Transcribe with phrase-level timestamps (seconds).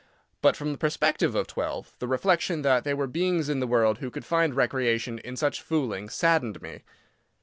[0.41, 3.99] But from the perspective of twelve, the reflection that there were beings in the world
[3.99, 6.81] who could find recreation in such fooling saddened me.